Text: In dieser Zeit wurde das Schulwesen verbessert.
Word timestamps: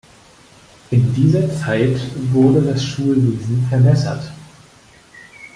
In 0.89 1.13
dieser 1.13 1.47
Zeit 1.57 1.95
wurde 2.33 2.59
das 2.63 2.83
Schulwesen 2.83 3.63
verbessert. 3.69 4.31